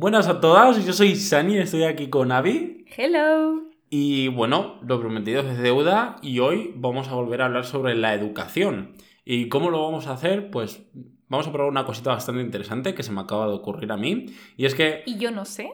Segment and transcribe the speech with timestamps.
[0.00, 2.84] Buenas a todas, yo soy Sani, estoy aquí con Avi.
[2.96, 3.64] Hello.
[3.90, 8.14] Y bueno, lo prometido es deuda y hoy vamos a volver a hablar sobre la
[8.14, 8.92] educación.
[9.24, 10.52] ¿Y cómo lo vamos a hacer?
[10.52, 10.88] Pues
[11.26, 14.26] vamos a probar una cosita bastante interesante que se me acaba de ocurrir a mí.
[14.56, 15.02] Y es que...
[15.04, 15.68] Y yo no sé.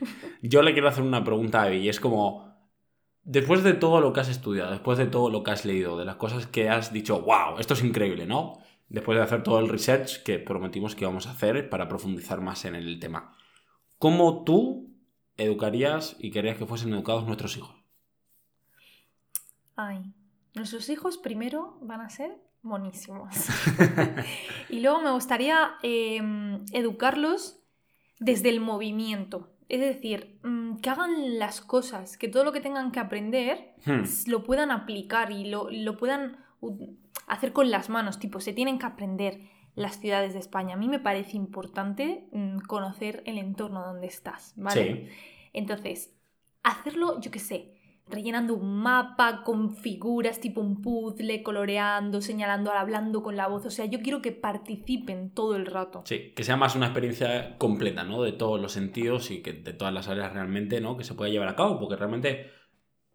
[0.42, 2.52] yo le quiero hacer una pregunta a Avi y es como...
[3.24, 6.04] Después de todo lo que has estudiado, después de todo lo que has leído, de
[6.04, 8.58] las cosas que has dicho, wow, esto es increíble, ¿no?
[8.90, 12.66] Después de hacer todo el research que prometimos que íbamos a hacer para profundizar más
[12.66, 13.34] en el tema.
[14.02, 14.90] ¿Cómo tú
[15.36, 17.76] educarías y querías que fuesen educados nuestros hijos?
[19.76, 20.12] Ay,
[20.54, 23.28] nuestros hijos primero van a ser monísimos.
[24.68, 27.60] y luego me gustaría em, educarlos
[28.18, 29.52] desde el movimiento.
[29.68, 34.02] Es decir, mm, que hagan las cosas, que todo lo que tengan que aprender Hmm.
[34.26, 36.38] lo puedan aplicar y lo, lo puedan
[37.28, 38.18] hacer con las manos.
[38.18, 39.40] Tipo, se tienen que aprender
[39.74, 40.74] las ciudades de España.
[40.74, 45.06] A mí me parece importante mm, conocer el entorno donde estás, ¿vale?
[45.06, 45.12] Sí.
[45.52, 46.14] Entonces,
[46.62, 47.74] hacerlo, yo qué sé,
[48.08, 53.66] rellenando un mapa con figuras tipo un puzzle, coloreando, señalando, hablando con la voz.
[53.66, 56.02] O sea, yo quiero que participen todo el rato.
[56.04, 58.22] Sí, que sea más una experiencia completa, ¿no?
[58.22, 60.96] De todos los sentidos y que de todas las áreas realmente, ¿no?
[60.96, 62.50] Que se pueda llevar a cabo, porque realmente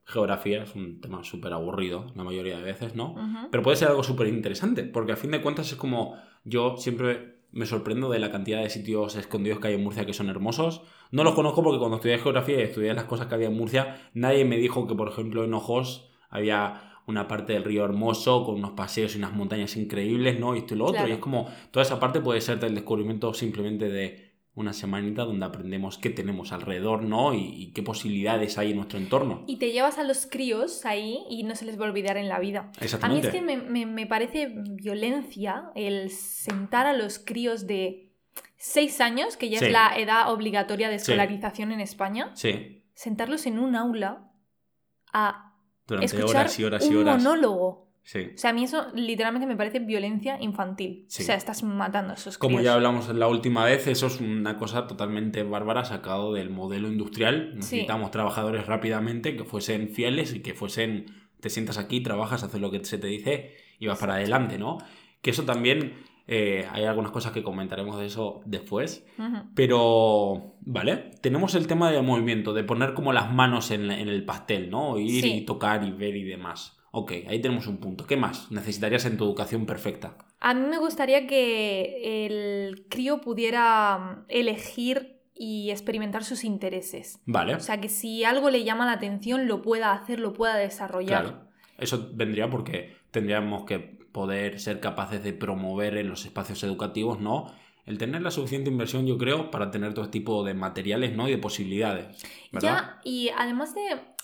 [0.07, 3.15] geografía es un tema súper aburrido la mayoría de veces, ¿no?
[3.51, 7.35] Pero puede ser algo súper interesante, porque a fin de cuentas es como yo siempre
[7.51, 10.81] me sorprendo de la cantidad de sitios escondidos que hay en Murcia que son hermosos.
[11.11, 14.09] No los conozco porque cuando estudié geografía y estudié las cosas que había en Murcia,
[14.13, 18.55] nadie me dijo que, por ejemplo, en Ojos había una parte del río hermoso con
[18.55, 20.55] unos paseos y unas montañas increíbles, ¿no?
[20.55, 20.97] Y esto y lo otro.
[20.97, 21.09] Claro.
[21.09, 24.26] Y es como, toda esa parte puede ser del descubrimiento simplemente de
[24.57, 27.33] una semanita donde aprendemos qué tenemos alrededor, ¿no?
[27.33, 29.43] Y, y qué posibilidades hay en nuestro entorno.
[29.47, 32.27] Y te llevas a los críos ahí y no se les va a olvidar en
[32.27, 32.61] la vida.
[32.61, 33.27] A mí Exactamente.
[33.27, 38.11] es que me, me- me parece violencia el sentar a los críos de
[38.57, 39.65] 6 años, que ya Sí.
[39.65, 41.11] es la edad obligatoria de Sí.
[41.11, 44.31] escolarización en España, Sí, sentarlos en un aula
[45.13, 45.53] a
[45.85, 47.86] durante escuchar horas y horas y un monólogo.
[48.07, 48.29] Sí.
[48.33, 51.03] O sea, a mí eso literalmente me parece violencia infantil.
[51.09, 51.23] Sí.
[51.23, 52.63] O sea, estás matando a esos Como críos.
[52.63, 57.51] ya hablamos la última vez, eso es una cosa totalmente bárbara sacado del modelo industrial.
[57.55, 61.07] Necesitamos trabajadores rápidamente que fuesen fieles y que fuesen,
[61.41, 64.77] te sientas aquí, trabajas, haces lo que se te dice y vas para adelante, ¿no?
[65.21, 65.95] Que eso también,
[66.27, 69.05] eh, hay algunas cosas que comentaremos de eso después.
[69.53, 71.11] Pero, ¿vale?
[71.21, 74.97] Tenemos el tema del movimiento, de poner como las manos en, en el pastel, ¿no?
[74.97, 76.76] Ir y tocar y ver y demás.
[76.91, 78.05] Ok, ahí tenemos un punto.
[78.05, 80.17] ¿Qué más necesitarías en tu educación perfecta?
[80.39, 87.19] A mí me gustaría que el crío pudiera mm, elegir y experimentar sus intereses.
[87.25, 87.55] Vale.
[87.55, 91.23] O sea, que si algo le llama la atención, lo pueda hacer, lo pueda desarrollar.
[91.23, 91.47] Claro.
[91.77, 97.53] Eso vendría porque tendríamos que poder ser capaces de promover en los espacios educativos, ¿no?
[97.87, 101.27] El tener la suficiente inversión, yo creo, para tener todo tipo de materiales, ¿no?
[101.27, 102.05] Y de posibilidades.
[102.51, 102.69] ¿Verdad?
[102.69, 103.81] Ya, y además de,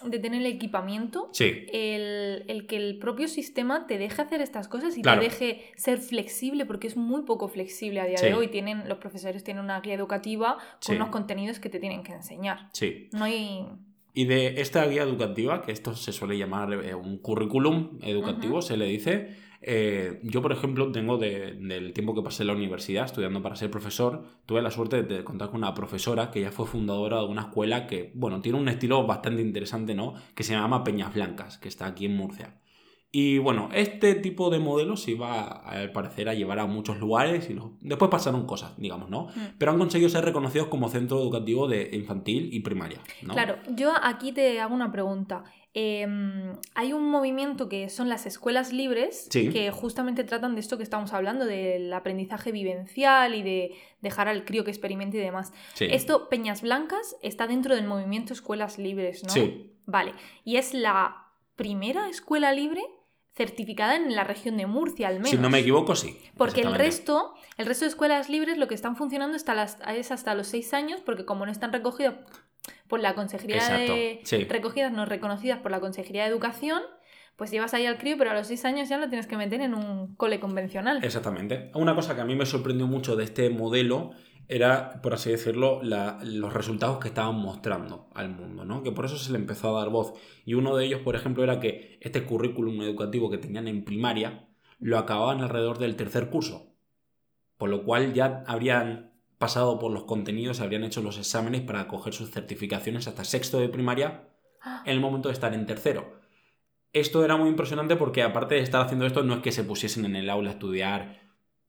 [0.09, 4.67] de tener el equipamiento, Sí, el, el que el propio sistema te deje hacer estas
[4.67, 5.21] cosas y Claro.
[5.21, 8.25] te deje ser flexible, porque es muy poco flexible a día Sí.
[8.27, 8.49] de hoy.
[8.49, 10.91] Tienen, los profesores tienen una guía educativa con Sí.
[10.95, 12.69] unos contenidos que te tienen que enseñar.
[12.73, 13.07] sí.
[13.13, 13.65] No hay.
[14.15, 18.77] Y de esta guía educativa, que esto se suele llamar eh, un currículum educativo, se
[18.77, 19.35] le dice.
[19.65, 23.55] Eh, yo, por ejemplo, tengo de- del tiempo que pasé en la universidad estudiando para
[23.55, 27.25] ser profesor, tuve la suerte de contar con una profesora que ya fue fundadora de
[27.25, 30.13] una escuela que, bueno, tiene un estilo bastante interesante, ¿no?
[30.35, 32.59] Que se llama Peñas Blancas, que está aquí en Murcia.
[33.15, 37.47] Y bueno, este tipo de modelo se iba, al parecer, a llevar a muchos lugares
[37.47, 39.25] y después pasaron cosas, digamos, ¿no?
[39.35, 39.57] Mm.
[39.59, 43.33] Pero han conseguido ser reconocidos como centro educativo de infantil y primaria, ¿no?
[43.33, 45.43] Claro, yo aquí te hago una pregunta.
[45.75, 49.49] Em, hay un movimiento que son las escuelas libres Sí.
[49.49, 54.45] que justamente tratan de esto que estamos hablando, del aprendizaje vivencial y de dejar al
[54.45, 55.51] crío que experimente y demás.
[55.73, 55.87] Sí.
[55.89, 59.29] Esto, Peñas Blancas, está dentro del movimiento Escuelas Libres, ¿no?
[59.31, 59.71] Sí.
[59.85, 60.13] Vale.
[60.43, 61.25] Y es la
[61.55, 62.81] primera escuela libre
[63.35, 65.31] certificada en la región de Murcia, al menos.
[65.31, 66.19] Si no me equivoco, sí.
[66.37, 70.11] Porque el resto, el resto de escuelas libres lo que están funcionando hasta las, es
[70.11, 72.13] hasta los seis años, porque como no están recogidas
[72.87, 74.21] por la Consejería Exacto, de...
[74.23, 74.43] sí.
[74.45, 76.81] Recogidas, no reconocidas por la Consejería de Educación,
[77.35, 79.61] pues llevas ahí al crío, pero a los seis años ya lo tienes que meter
[79.61, 81.03] en un cole convencional.
[81.03, 81.71] Exactamente.
[81.73, 84.11] Una cosa que a mí me sorprendió mucho de este modelo
[84.47, 88.83] era, por así decirlo, la- los resultados que estaban mostrando al mundo, ¿no?
[88.83, 90.13] Que por eso se le empezó a dar voz.
[90.45, 94.49] Y uno de ellos, por ejemplo, era que este currículum educativo que tenían en primaria
[94.79, 96.75] lo acababan alrededor del tercer curso.
[97.57, 99.12] Por lo cual ya habrían
[99.43, 103.67] pasado por los contenidos, habrían hecho los exámenes para coger sus certificaciones hasta sexto de
[103.67, 104.29] primaria
[104.85, 106.13] en el momento de estar en tercero.
[106.93, 110.05] Esto era muy impresionante porque aparte de estar haciendo esto no es que se pusiesen
[110.05, 111.19] en el aula a estudiar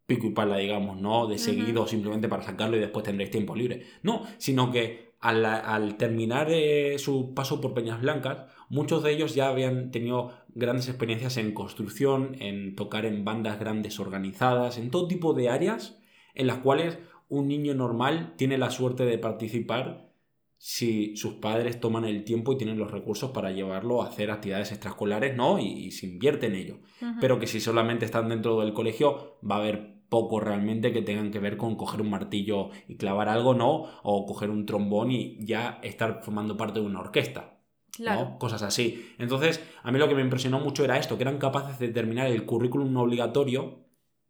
[0.07, 1.27] pico y pala, digamos, ¿no?
[1.27, 3.83] De seguido simplemente para sacarlo y después tendréis tiempo libre.
[4.05, 9.49] No, sino que al, terminar eh, su paso por Peñas Blancas, muchos de ellos ya
[9.49, 15.35] habían tenido grandes experiencias en construcción, en tocar en bandas grandes organizadas, en todo tipo
[15.35, 15.99] de áreas
[16.35, 16.99] en las cuales
[17.29, 20.11] un niño normal tiene la suerte de participar
[20.57, 24.73] si sus padres toman el tiempo y tienen los recursos para llevarlo a hacer actividades
[24.73, 25.59] extraescolares, ¿no?
[25.59, 26.79] Y, se invierte en ello.
[27.21, 31.31] Pero que si solamente están dentro del colegio, va a haber poco realmente que tengan
[31.31, 33.85] que ver con coger un martillo y clavar algo, ¿no?
[34.03, 37.59] O coger un trombón y ya estar formando parte de una orquesta.
[37.99, 38.39] ¿no?
[38.39, 39.13] Cosas así.
[39.19, 42.29] Entonces, a mí lo que me impresionó mucho era esto, que eran capaces de terminar
[42.29, 43.85] el currículum obligatorio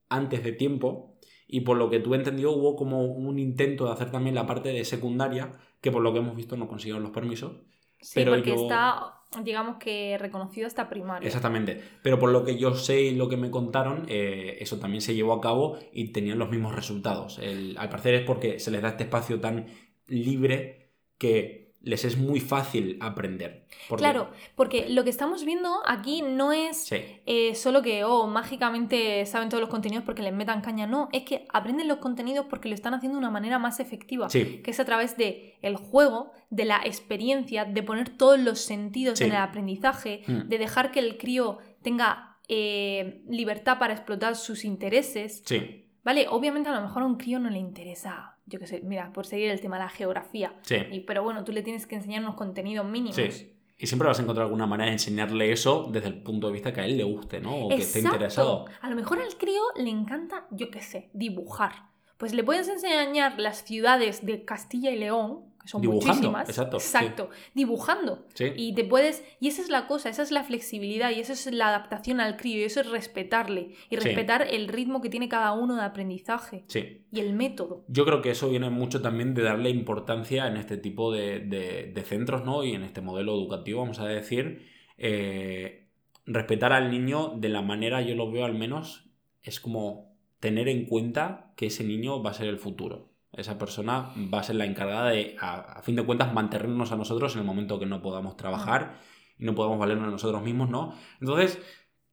[0.09, 1.14] antes de tiempo
[1.47, 4.71] y por lo que tú entendido hubo como un intento de hacer también la parte
[4.71, 7.53] de secundaria que por lo que hemos visto no consiguieron los permisos.
[8.01, 11.27] Sí, pero porque está, digamos que reconocido hasta primaria.
[11.27, 11.83] Exactamente.
[12.03, 15.15] Pero por lo que yo sé y lo que me contaron, eh, eso también se
[15.15, 17.39] llevó a cabo y tenían los mismos resultados.
[17.39, 19.67] al parecer es porque se les da este espacio tan
[20.07, 23.67] libre que les es muy fácil aprender.
[23.97, 29.49] Claro, porque lo que estamos viendo aquí no es eh, solo que, oh, mágicamente saben
[29.49, 32.75] todos los contenidos porque les metan caña, no, es que aprenden los contenidos porque lo
[32.75, 36.65] están haciendo de una manera más efectiva, que es a través de el juego, de
[36.65, 40.49] la experiencia, de poner todos los sentidos en el aprendizaje, mm.
[40.49, 45.43] de dejar que el crío tenga eh, libertad para explotar sus intereses.
[45.45, 45.85] Sí.
[46.05, 49.13] Vale, obviamente a lo mejor a un crío no le interesa, yo qué sé, mira,
[49.13, 50.55] por seguir el tema de la geografía.
[50.63, 50.77] Sí.
[51.07, 53.17] pero bueno, tú le tienes que enseñar unos contenidos mínimos.
[53.17, 53.51] Sí.
[53.77, 56.73] Y siempre vas a encontrar alguna manera de enseñarle eso desde el punto de vista
[56.73, 57.67] que a él le guste, ¿no?
[57.67, 58.67] O que esté interesado.
[58.81, 61.73] A lo mejor al crío le encanta, yo qué sé, dibujar.
[62.19, 66.49] Pues le puedes enseñar las ciudades de Castilla y León son muchísimas.
[66.49, 66.77] Exacto.
[66.77, 67.31] Exacto.
[67.55, 68.27] Dibujando.
[68.57, 69.25] Y te puedes.
[69.41, 72.37] Y esa es la cosa, esa es la flexibilidad y esa es la adaptación al
[72.37, 72.61] crío.
[72.61, 73.71] Y eso es respetarle.
[73.91, 76.65] Y respetar el ritmo que tiene cada uno de aprendizaje.
[76.69, 77.07] Sí.
[77.11, 77.85] Y el método.
[77.89, 82.45] Yo creo que eso viene mucho también de darle importancia en este tipo de, centros,
[82.45, 82.65] ¿no?
[82.65, 84.67] Y en este modelo educativo, vamos a decir.
[84.99, 85.89] Eh,
[86.27, 89.11] respetar al niño de la manera, yo lo veo al menos,
[89.43, 94.13] es como tener en cuenta que ese niño va a ser el futuro esa persona
[94.33, 97.47] va a ser la encargada de, a, fin de cuentas, mantenernos a nosotros en el
[97.47, 98.99] momento que no podamos trabajar
[99.39, 100.95] y no podamos valernos a nosotros mismos, ¿no?
[101.21, 101.61] Entonces,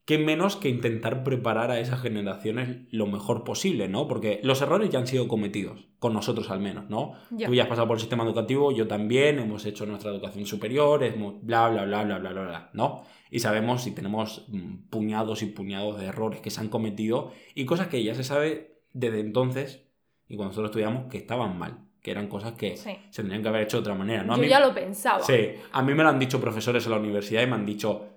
[0.06, 4.08] ¿qué menos que intentar preparar a esas generaciones lo mejor posible, ¿no?
[4.08, 7.14] Porque los errores ya han sido cometidos, con nosotros al menos, ¿no?
[7.30, 11.04] Tú ya has pasado por el sistema educativo, yo también, hemos hecho nuestra educación superior,
[11.04, 13.04] hemos bla, bla, bla, bla, bla, bla, bla, ¿no?
[13.30, 17.66] Y sabemos si tenemos mm, puñados y puñados de errores que se han cometido y
[17.66, 19.91] cosas que ya se sabe desde entonces
[20.32, 23.64] y cuando nosotros estudiamos que estaban mal, que eran cosas que se tendrían que haber
[23.64, 24.24] hecho de otra manera.
[24.24, 24.38] ¿no?
[24.38, 25.22] Yo ya lo pensaba.
[25.22, 28.08] Sí, a mí me lo han dicho profesores en la universidad y me han dicho,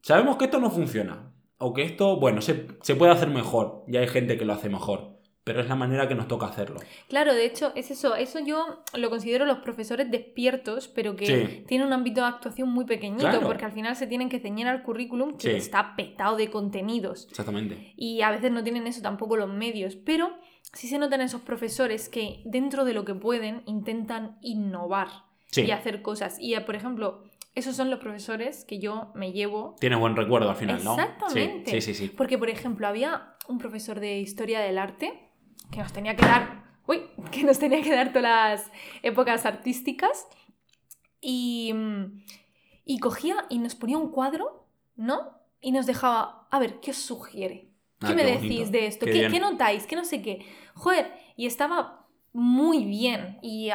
[0.00, 3.98] sabemos que esto no funciona, o que esto, bueno, se, se puede hacer mejor, y
[3.98, 5.17] hay gente que lo hace mejor
[5.48, 6.78] pero es la manera que nos toca hacerlo.
[7.08, 8.14] Claro, de hecho, es eso.
[8.14, 12.84] Eso yo lo considero los profesores despiertos, pero que tienen un ámbito de actuación muy
[12.84, 17.28] pequeñito, porque al final se tienen que ceñir al currículum que está petado de contenidos.
[17.30, 17.94] Exactamente.
[17.96, 20.36] Y a veces no tienen eso tampoco los medios, pero
[20.74, 25.08] sí se notan esos profesores que dentro de lo que pueden intentan innovar
[25.56, 26.36] y hacer cosas.
[26.38, 27.24] Y, por ejemplo,
[27.54, 29.76] esos son los profesores que yo me llevo.
[29.80, 30.92] Tiene buen recuerdo al final, ¿no?
[30.92, 31.70] Exactamente.
[31.70, 32.12] Sí, sí, sí.
[32.14, 35.27] Porque, por ejemplo, había un profesor de historia del arte
[35.70, 38.72] que nos tenía que dar, uy, que nos tenía que dar todas las
[39.02, 40.26] épocas artísticas
[41.20, 41.74] y,
[42.84, 45.38] y cogía y nos ponía un cuadro, ¿no?
[45.60, 47.68] Y nos dejaba, a ver, ¿qué os sugiere?
[48.00, 49.06] ¿Qué ah, me decís de esto?
[49.06, 49.86] ¿Qué, ¿Qué, notáis?
[49.86, 50.46] ¿Qué no sé qué?
[50.74, 53.70] Joder, y estaba muy bien y,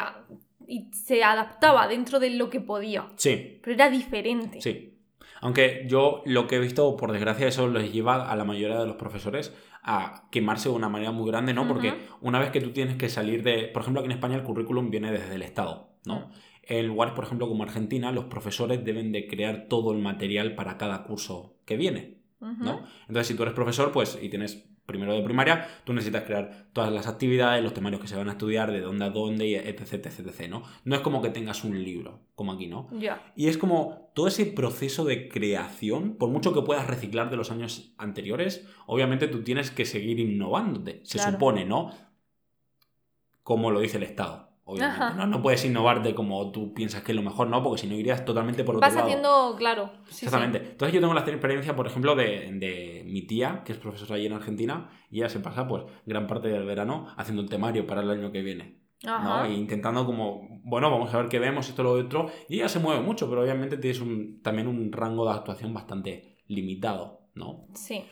[0.66, 3.10] y se adaptaba dentro de lo que podía.
[3.18, 3.60] Sí.
[3.62, 4.62] Pero era diferente.
[4.62, 4.98] Sí.
[5.42, 8.88] Aunque yo lo que he visto, por desgracia, eso les lleva a la mayoría de
[8.88, 11.68] los profesores a quemarse de una manera muy grande, ¿no?
[11.68, 13.68] Porque una vez que tú tienes que salir de.
[13.68, 16.30] Por ejemplo, aquí en España el currículum viene desde el Estado, ¿no?
[16.64, 20.78] En lugares, por ejemplo, como Argentina, los profesores deben de crear todo el material para
[20.78, 22.84] cada curso que viene, ¿no?
[23.08, 26.92] Entonces, si tú eres profesor, pues, y tienes primero de primaria, tú necesitas crear todas
[26.92, 30.20] las actividades, los temarios que se van a estudiar, de dónde a dónde, etc, etc,
[30.20, 30.64] etc, ¿no?
[30.84, 32.90] No es como que tengas un libro, como aquí, ¿no?
[33.36, 37.52] Y es como todo ese proceso de creación, por mucho que puedas reciclar de los
[37.52, 41.92] años anteriores, obviamente tú tienes que seguir innovándote, se supone, ¿no?
[43.42, 45.16] Como lo dice el Estado obviamente.
[45.16, 45.28] ¿no?
[45.28, 47.62] no puedes innovarte como tú piensas que es lo mejor, ¿no?
[47.64, 49.92] Porque si no irías totalmente por otro Vas haciendo, claro.
[50.08, 50.60] Exactamente.
[50.60, 54.34] Entonces yo tengo la experiencia, por ejemplo, de, mi tía, que es profesora allí en
[54.34, 58.10] Argentina, y ella se pasa pues gran parte del verano haciendo un temario para el
[58.10, 58.84] año que viene.
[59.04, 59.46] ¿no?
[59.46, 62.28] E intentando como, bueno, vamos a ver qué vemos, esto, lo otro.
[62.48, 66.38] Y ella se mueve mucho, pero obviamente tienes un, también un rango de actuación bastante
[66.48, 67.68] limitado, ¿no?
[67.74, 68.06] Sí.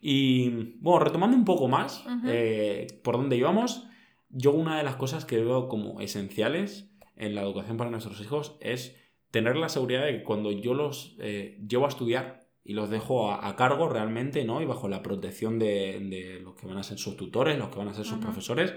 [0.00, 3.86] Y bueno, retomando un poco más eh, por dónde íbamos,
[4.30, 8.56] yo una de las cosas que veo como esenciales en la educación para nuestros hijos
[8.60, 8.96] es
[9.30, 13.32] tener la seguridad de que cuando yo los eh, llevo a estudiar y los dejo
[13.32, 14.60] a, cargo realmente, ¿no?
[14.60, 17.88] Y bajo la protección de, los que van a ser sus tutores, los que van
[17.88, 18.74] a ser sus profesores,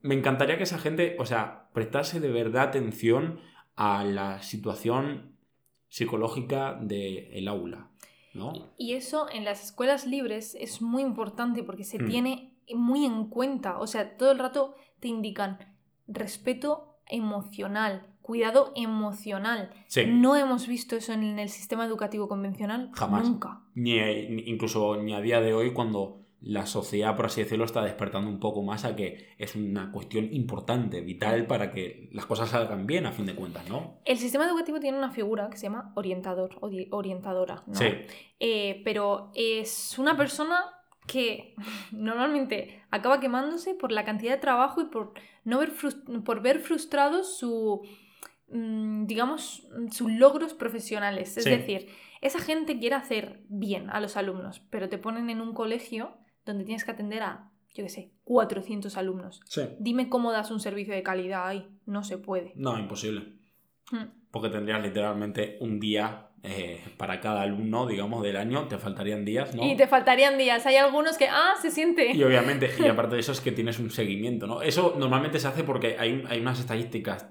[0.00, 3.40] me encantaría que esa gente, o sea, prestase de verdad atención
[3.74, 5.36] a la situación
[5.88, 7.90] psicológica del aula,
[8.34, 8.74] ¿no?
[8.76, 12.06] Y eso en las escuelas libres es muy importante porque se hmm.
[12.06, 15.58] tiene muy en cuenta, o sea, todo el rato te indican
[16.06, 19.70] respeto emocional, cuidado emocional.
[20.06, 23.28] No hemos visto eso en el sistema educativo convencional Jamás.
[23.28, 23.60] nunca.
[23.74, 23.98] Ni,
[24.46, 28.40] incluso ni a día de hoy cuando la sociedad, por así decirlo, está despertando un
[28.40, 33.06] poco más a que es una cuestión importante, vital para que las cosas salgan bien
[33.06, 34.00] a fin de cuentas, ¿no?
[34.04, 37.74] El sistema educativo tiene una figura que se llama orientador o orientadora, ¿no?
[37.74, 37.86] Sí.
[38.40, 40.64] Eh, pero es una persona
[41.06, 41.54] que
[41.92, 45.72] normalmente acaba quemándose por la cantidad de trabajo y por, no ver,
[46.24, 47.82] por ver frustrados su,
[48.48, 51.36] mm, digamos, sus logros profesionales.
[51.36, 51.88] Es decir,
[52.20, 56.64] esa gente quiere hacer bien a los alumnos, pero te ponen en un colegio donde
[56.64, 59.40] tienes que atender a, yo qué sé, 400 alumnos.
[59.78, 61.68] Dime cómo das un servicio de calidad ahí.
[61.86, 62.52] No se puede.
[62.54, 63.34] No, imposible.
[63.90, 64.06] Hmm.
[64.30, 69.54] Porque tendrías literalmente un día eh, para cada alumno, digamos, del año, te faltarían días,
[69.54, 69.64] ¿no?
[69.64, 70.66] Y te faltarían días.
[70.66, 72.10] Hay algunos que, ah, se siente.
[72.12, 74.60] Y obviamente, y aparte de eso es que tienes un seguimiento, ¿no?
[74.60, 77.28] Eso normalmente se hace porque hay, hay unas estadísticas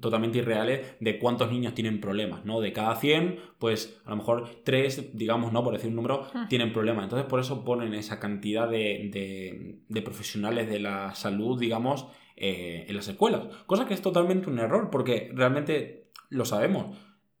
[0.00, 2.60] totalmente irreales de cuántos niños tienen problemas, ¿no?
[2.60, 5.62] De cada 100, pues a lo mejor 3, digamos, ¿no?
[5.62, 6.48] Por decir un número, hmm.
[6.48, 7.04] tienen problemas.
[7.04, 12.96] Entonces por eso ponen esa cantidad de, de, profesionales de la salud, digamos, eh, en
[12.96, 13.42] las escuelas.
[13.66, 16.96] Cosa que es totalmente un error, porque realmente lo sabemos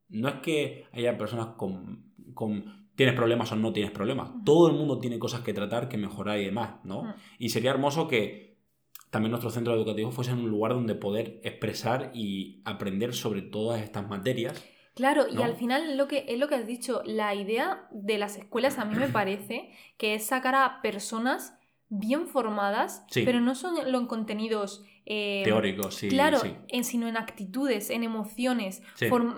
[0.08, 4.30] no es que haya personas con, con tienes problemas o no tienes problemas.
[4.44, 7.14] Todo el mundo tiene cosas que tratar, que mejorar y demás, ¿no?
[7.38, 8.56] Y sería hermoso que
[9.10, 14.08] también nuestro centro educativo fuese un lugar donde poder expresar y aprender sobre todas estas
[14.08, 14.64] materias.
[14.94, 18.36] Claro, y al final lo que, es lo que has dicho, la idea de las
[18.36, 21.55] escuelas a mí me parece que es sacar a personas
[21.88, 26.08] bien formadas, pero no son en contenidos eh, teóricos, sí.
[26.08, 26.38] Claro,
[26.68, 28.82] En, sino en actitudes, en emociones,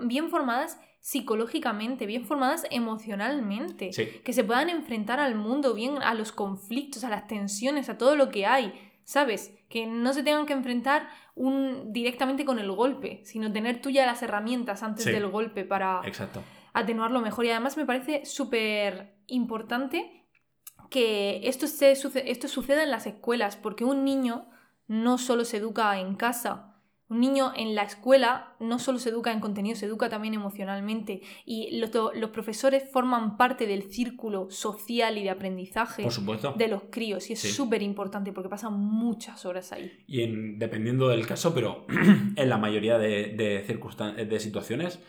[0.03, 3.91] bien formadas psicológicamente, bien formadas emocionalmente,
[4.23, 8.15] que se puedan enfrentar al mundo, bien a los conflictos, a las tensiones, a todo
[8.15, 8.73] lo que hay,
[9.05, 9.55] ¿sabes?
[9.69, 14.05] Que no se tengan que enfrentar un, directamente con el golpe, sino tener tú ya
[14.05, 16.01] las herramientas antes del golpe para
[16.73, 17.45] atenuarlo mejor.
[17.45, 20.18] Y además me parece súper importante
[20.89, 24.49] que esto, se, esto suceda en las escuelas, porque un niño
[24.87, 26.69] no solo se educa en casa,
[27.09, 31.21] un niño en la escuela no solo se educa en contenido, se educa también emocionalmente.
[31.43, 36.03] Y los, los profesores forman parte del círculo social y de aprendizaje
[36.55, 37.31] de los críos.
[37.31, 39.91] Y es súper importante porque pasan muchas horas ahí.
[40.05, 41.87] Y en, dependiendo del caso, pero
[42.35, 44.99] en la mayoría de, de, de situaciones,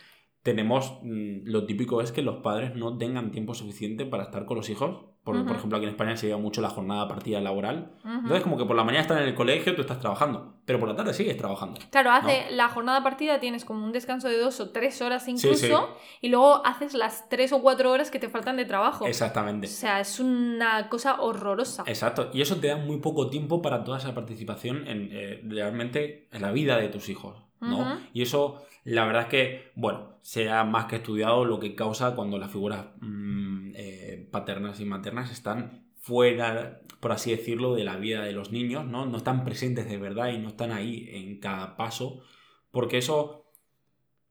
[0.43, 4.57] tenemos mm, lo típico es que los padres no tengan tiempo suficiente para estar con
[4.57, 5.05] los hijos.
[5.33, 7.93] Por, ejemplo, aquí en España se lleva mucho la jornada partida laboral.
[8.05, 10.89] Entonces, como que por la mañana están en el colegio, tú estás trabajando, pero por
[10.89, 11.81] la tarde sigues trabajando.
[11.91, 15.97] Claro, hace la jornada partida tienes como un descanso de dos o tres horas incluso,
[16.21, 19.07] y luego haces las tres o cuatro horas que te faltan de trabajo.
[19.07, 19.67] Exactamente.
[19.67, 21.85] O sea, es una cosa horrorosa.
[21.87, 26.29] Exacto, y eso te da muy poco tiempo para toda esa participación en eh, realmente
[26.33, 27.99] en la vida de tus hijos, ¿no?
[28.13, 32.15] Y eso la verdad es que, bueno, se ha más que estudiado lo que causa
[32.15, 37.97] cuando las figuras mm, eh, paternas y maternas están fuera, por así decirlo, de la
[37.97, 39.07] vida de los niños, ¿no?
[39.07, 42.23] No están presentes de verdad y no están ahí en cada paso,
[42.71, 43.53] porque eso,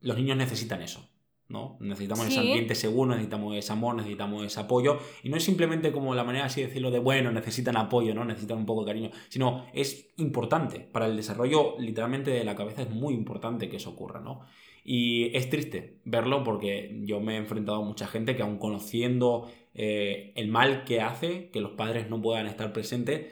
[0.00, 1.09] los niños necesitan eso.
[1.50, 1.76] ¿No?
[1.80, 4.98] Necesitamos ese ambiente seguro, necesitamos ese amor, necesitamos ese apoyo.
[5.24, 8.24] Y no es simplemente como la manera así de decirlo de, bueno, necesitan apoyo, ¿no?
[8.24, 10.80] Necesitan un poco de cariño, sino es importante.
[10.80, 14.42] Para el desarrollo literalmente de la cabeza es muy importante que eso ocurra, ¿no?
[14.84, 19.50] Y es triste verlo porque yo me he enfrentado a mucha gente que aun conociendo
[19.74, 23.26] eh, el mal que hace, que los padres no puedan estar presentes,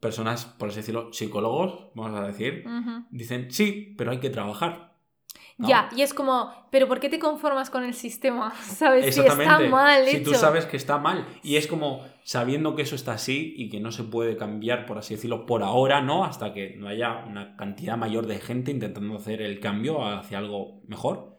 [0.00, 2.64] personas, por así decirlo, psicólogos, vamos a decir,
[3.10, 4.91] dicen, sí, pero hay que trabajar.
[5.68, 8.52] Ya, y es como, pero ¿por qué te conformas con el sistema?
[8.62, 9.14] ¿Sabes?
[9.14, 10.18] Si está mal hecho.
[10.18, 11.26] Si tú sabes que está mal.
[11.42, 14.98] Y es como sabiendo que eso está así y que no se puede cambiar, por
[14.98, 16.24] así decirlo, por ahora, ¿no?
[16.24, 20.80] Hasta que no haya una cantidad mayor de gente intentando hacer el cambio hacia algo
[20.86, 21.38] mejor.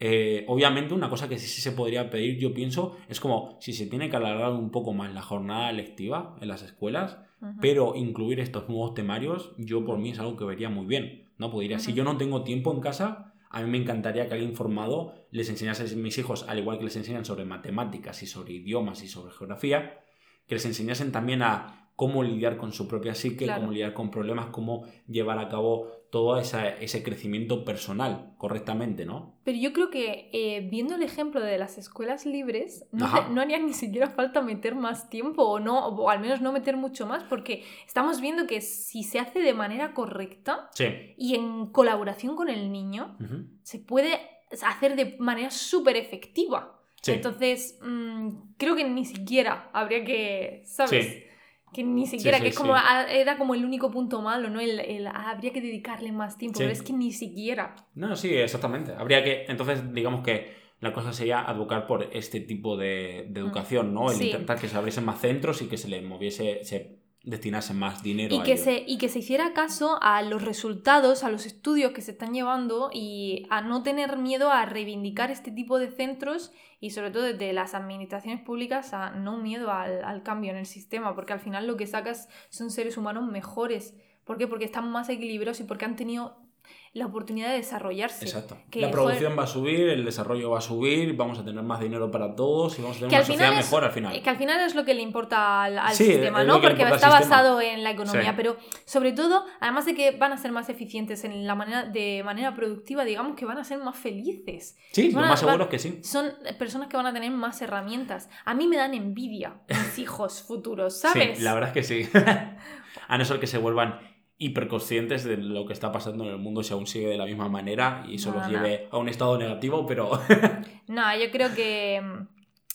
[0.00, 3.72] Eh, obviamente, una cosa que sí, sí se podría pedir, yo pienso, es como si
[3.72, 7.18] se tiene que alargar un poco más la jornada lectiva en las escuelas,
[7.60, 11.28] pero incluir estos nuevos temarios, yo por mí es algo que vería muy bien.
[11.38, 11.50] ¿no?
[11.50, 15.14] Podría, si yo no tengo tiempo en casa, A mí me encantaría que alguien formado
[15.30, 19.02] les enseñase a mis hijos, al igual que les enseñan sobre matemáticas y sobre idiomas
[19.02, 20.00] y sobre geografía,
[20.46, 23.62] que les enseñasen también a cómo lidiar con su propia psique, Claro.
[23.62, 29.34] cómo lidiar con problemas, cómo llevar a cabo todo esa- ese crecimiento personal correctamente, ¿no?
[29.42, 33.58] Pero yo creo que eh, viendo el ejemplo de las escuelas libres, no, no haría
[33.58, 37.24] ni siquiera falta meter más tiempo o no, o al menos no meter mucho más,
[37.24, 40.86] porque estamos viendo que si se hace de manera correcta Sí.
[41.16, 43.46] y en colaboración con el niño, Ujú.
[43.64, 44.20] se puede
[44.62, 46.80] hacer de manera súper efectiva.
[47.02, 47.10] Sí.
[47.12, 51.06] Entonces, mm, creo que ni siquiera habría que, ¿sabes?
[51.06, 51.24] Sí.
[51.72, 54.60] Que ni siquiera, sí, que es como, era como el único punto malo, ¿no?
[54.60, 57.74] El, el, ah, habría que dedicarle más tiempo, pero es que ni siquiera.
[57.94, 58.92] No, sí, exactamente.
[58.92, 63.92] Habría que, entonces, digamos que la cosa sería advocar por este tipo de, de educación,
[63.92, 64.10] ¿no?
[64.10, 64.22] El Mm.
[64.22, 66.97] Intentar que se abriesen más centros y que se le moviese, se
[67.28, 68.64] destinase más dinero Y a que, ello.
[68.64, 72.32] se, y que se hiciera caso a los resultados, a los estudios que se están
[72.32, 77.22] llevando y a no tener miedo a reivindicar este tipo de centros y sobre todo
[77.24, 81.40] desde las administraciones públicas a no miedo al, al cambio en el sistema, porque al
[81.40, 83.94] final lo que sacas son seres humanos mejores.
[84.24, 84.46] ¿Por qué?
[84.46, 86.47] Porque están más equilibrados y porque han tenido
[86.92, 88.24] la oportunidad de desarrollarse.
[88.24, 88.56] Exacto.
[88.70, 91.62] Que, la joder, producción va a subir, el desarrollo va a subir, vamos a tener
[91.62, 94.22] más dinero para todos y vamos a tener una sociedad es, mejor al final.
[94.22, 96.60] que al final es lo que le importa al, al Sí, sistema, ¿no?
[96.60, 98.34] Porque está basado en la economía, Sí.
[98.36, 102.22] pero sobre todo, además de que van a ser más eficientes en la manera, de
[102.24, 104.76] manera productiva, digamos que van a ser más felices.
[104.92, 106.00] Sí, lo más seguro es que sí.
[106.02, 108.28] Son personas que van a tener más herramientas.
[108.44, 111.38] A mí me dan envidia mis hijos futuros, ¿sabes?
[111.38, 112.08] Sí, la verdad es que sí.
[113.08, 114.00] a no ser que se vuelvan
[114.38, 117.48] hiperconscientes de lo que está pasando en el mundo si aún sigue de la misma
[117.48, 118.52] manera y eso No, los no.
[118.52, 120.10] lleve a un estado negativo, pero
[120.88, 122.02] No, yo creo que.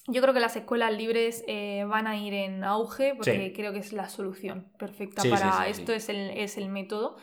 [0.07, 3.53] Yo creo que las escuelas libres eh, van a ir en auge porque Sí.
[3.53, 5.93] creo que es la solución perfecta Sí, para sí, esto.
[5.93, 7.15] Es, el, es el método.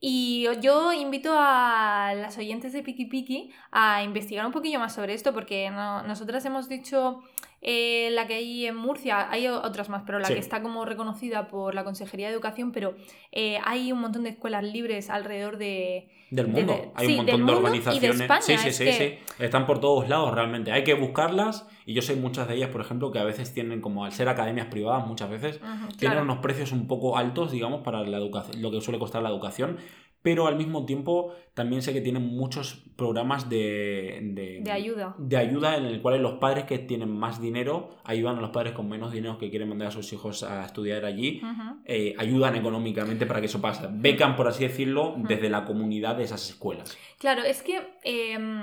[0.00, 5.14] Y yo invito a las oyentes de Piki Piki a investigar un poquillo más sobre
[5.14, 7.20] esto porque no- nosotras hemos dicho
[7.62, 10.34] eh, la que hay en Murcia, hay otras más, pero la Sí.
[10.34, 12.94] que está como reconocida por la Consejería de Educación, pero
[13.32, 16.72] eh, hay un montón de escuelas libres alrededor de, del De- mundo.
[16.72, 18.20] de- Hay sí, un montón de organizaciones.
[18.22, 18.92] España, sí, sí, es sí, que-
[19.36, 19.42] sí.
[19.44, 20.72] Están por todos lados realmente.
[20.72, 23.80] Hay que buscarlas y yo sé muchas de ellas, por ejemplo, que a veces tienen,
[23.80, 26.22] como al ser academias privadas, muchas veces, tienen claro.
[26.22, 29.76] unos precios un poco altos, digamos, para la educación, lo que suele costar la educación.
[30.22, 35.14] Pero al mismo tiempo también sé que tienen muchos programas de, de, de ayuda.
[35.18, 38.72] de ayuda en el cual los padres que tienen más dinero ayudan a los padres
[38.74, 41.40] con menos dinero que quieren mandar a sus hijos a estudiar allí.
[41.86, 43.88] Eh, ayudan económicamente para que eso pase.
[43.90, 46.96] Becan, por así decirlo, desde la comunidad de esas escuelas.
[47.18, 48.60] Claro, es que em,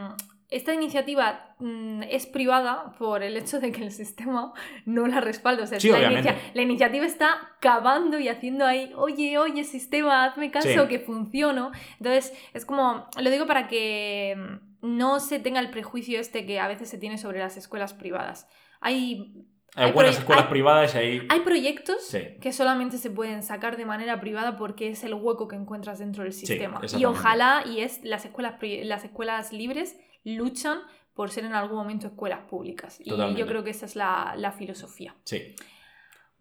[0.49, 4.53] esta iniciativa mm, es privada por el hecho de que el sistema
[4.85, 5.63] no la respalda.
[5.63, 6.29] O sea, Sí, la, obviamente.
[6.29, 7.29] inicia- la iniciativa está
[7.59, 10.87] cavando y haciendo ahí, oye, oye, sistema, hazme caso, Sí.
[10.87, 11.71] que funciono.
[11.99, 14.35] Entonces, es como, lo digo para que
[14.81, 17.93] mm, no se tenga el prejuicio este que a veces se tiene sobre las escuelas
[17.93, 18.47] privadas.
[18.79, 19.33] Hay,
[19.75, 21.27] Hay, Hay buenas escuelas hay- privadas y hay...
[21.29, 22.19] hay proyectos Sí.
[22.41, 26.23] que solamente se pueden sacar de manera privada porque es el hueco que encuentras dentro
[26.23, 26.79] del sistema.
[26.97, 29.95] y ojalá, y es las escuelas, las escuelas libres
[30.35, 30.79] luchan
[31.13, 32.99] por ser en algún momento escuelas públicas.
[33.03, 35.15] Y yo creo que esa es la, la filosofía.
[35.23, 35.55] Sí,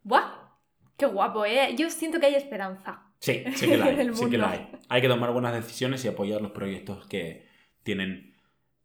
[0.03, 0.33] ¡Buah!
[0.97, 1.75] ¡Qué guapo, eh!
[1.77, 3.03] Yo siento que hay esperanza.
[3.19, 4.15] sí, sí que la hay.
[4.15, 4.69] sí que la hay.
[4.89, 7.47] Hay que tomar buenas decisiones y apoyar los proyectos que
[7.83, 8.35] tienen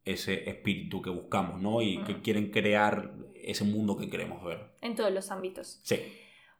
[0.03, 1.81] ese espíritu que buscamos, ¿no?
[1.81, 2.21] Y que Mm.
[2.21, 4.71] quieren crear ese mundo que queremos ver.
[4.81, 5.79] En todos los ámbitos.
[5.83, 5.95] Sí,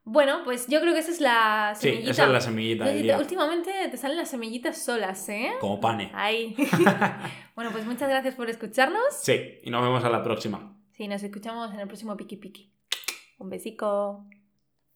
[0.04, 2.12] Bueno, pues yo creo que esa es la sí, semillita.
[2.12, 3.18] esa es la semillita del Oye, día.
[3.20, 5.52] Últimamente te salen las semillitas solas, ¿eh?
[5.60, 6.12] Como pane.
[6.14, 6.56] Ahí.
[7.56, 9.04] bueno, pues muchas gracias por escucharnos.
[9.22, 10.76] Sí, y nos vemos a la próxima.
[10.94, 12.74] Sí, nos escuchamos en el próximo Piki Piki.
[13.38, 14.26] Un besico.